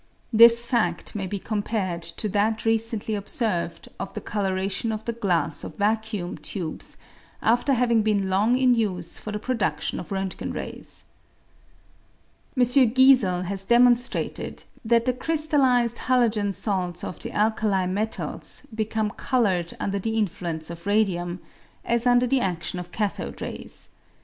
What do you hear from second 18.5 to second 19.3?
become